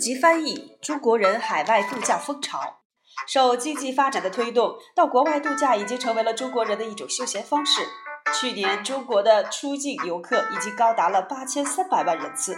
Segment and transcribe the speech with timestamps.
[0.00, 2.78] 及翻译：中国人海外度假风潮。
[3.26, 7.86] 受经济发展的推动，到国外度假已经成为了中国人的一种休闲方式。
[8.32, 12.56] 去年，中国的出境游客已经高达了八千三百万人次。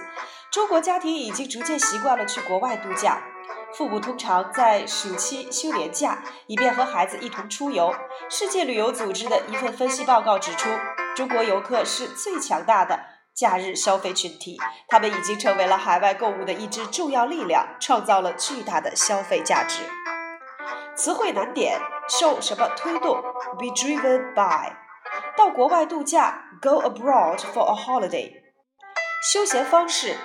[0.53, 3.23] 中国家庭已经逐渐习惯了去国外度假，
[3.75, 7.93] 父母通常在暑期休年假，以便和孩子一同出游。
[8.31, 10.69] 世界旅游组织的一份分析报告指出，
[11.17, 13.01] 中国游客是最强大的
[13.35, 14.59] 假日消费群体，
[14.89, 19.83] 他们已经成为了海外购物的一支重要力量，创造了巨大的消费价值。
[20.95, 23.23] 词汇难点：受什么推动
[23.59, 24.77] ？Be driven by。
[25.37, 28.43] 到国外度假，Go abroad for a holiday。
[29.33, 30.17] 休闲方式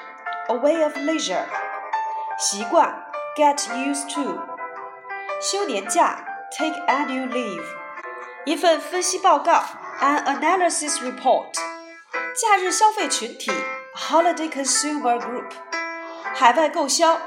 [0.49, 1.45] ，A way of leisure。
[2.37, 3.05] 习惯
[3.37, 4.37] ，Get used to。
[5.39, 6.25] 休年假
[6.57, 7.63] ，Take annual leave。
[8.45, 9.63] 一份分析报告
[10.01, 11.66] ，An analysis report。
[12.39, 13.51] 假日消费群体
[13.95, 15.49] ，Holiday consumer group。
[16.35, 17.19] 海外购销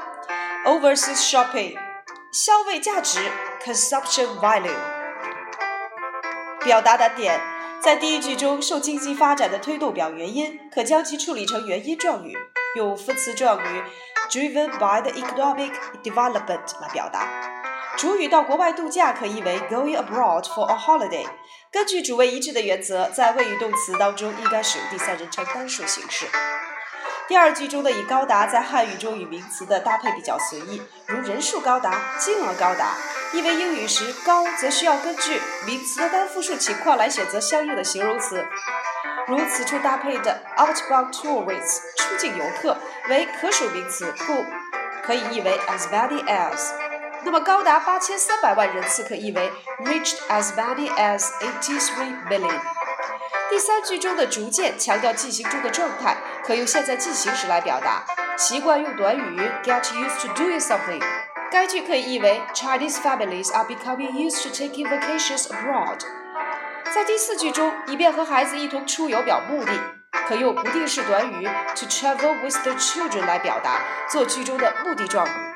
[0.65, 1.77] ，Overseas shopping。
[2.31, 3.19] 消费价值
[3.61, 4.71] （consumption value）。
[6.63, 7.41] 表达的点，
[7.81, 12.39] 在第一句中受经济发展的推动表原因，可将其处理成原因状语，
[12.77, 13.83] 用副词状语
[14.31, 15.73] driven by the economic
[16.05, 17.60] development 来表达。
[18.01, 21.27] 主语到国外度假可译为 going abroad for a holiday。
[21.71, 26.25] 根据主谓一致的原则，在谓语动词当中应该使用第三人称单数形式。
[27.29, 32.95] 第二句中的以高达在汉语中与名词的搭配比较随意，如人数高达、金额高达。
[33.35, 38.43] 译为英语时高，则需要根据名词的单复数情况来选择相应的形容词。
[39.27, 42.79] 如此处搭配的 outbound tourists 出境游客
[43.11, 44.43] 为可数名词，故
[45.03, 46.90] 可以译为 as many as。
[47.23, 49.53] 那么高达八千三百万人次可译为
[49.85, 52.61] reached as many as eighty three million。
[53.51, 58.05] 第三句中的逐渐强调进行中的状态，可用现在进行时来表达。
[58.37, 61.03] 习惯用短语 get used to doing something。
[61.51, 65.99] 该句可以译为 Chinese families are becoming used to taking vacations abroad。
[66.95, 69.73] 在第四句中，以便和孩子一同出游表目的，
[70.29, 75.50] 可用不定式短语 to travel with the children 来表达，做句中的目的状语。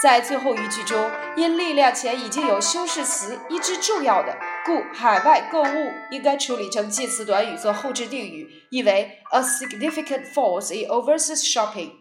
[0.00, 4.36] 在最后一句中，因力量前已经有修饰词一之重要的。
[4.64, 11.92] 故海外购物应该处理成介词短语做后置定语，意为 a significant force in overseas shopping。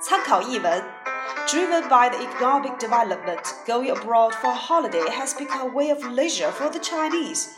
[0.00, 0.82] 参考译文：
[1.46, 6.50] Driven by the economic development, going abroad for a holiday has become a way of leisure
[6.50, 7.48] for the Chinese.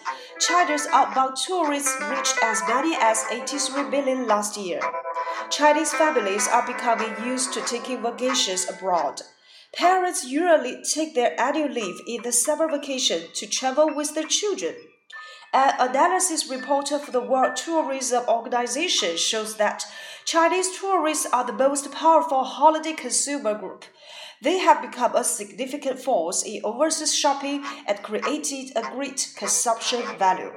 [0.41, 4.81] China's outbound tourists reached as many as 83 million last year.
[5.50, 9.22] Chinese families are becoming used to taking vacations abroad.
[9.74, 14.75] Parents usually take their annual leave in the summer vacation to travel with their children.
[15.53, 19.86] An analysis report of the World Tourism Organization shows that
[20.25, 23.86] Chinese tourists are the most powerful holiday consumer group.
[24.41, 30.52] They have become a significant force in overseas shopping and created a great consumption value.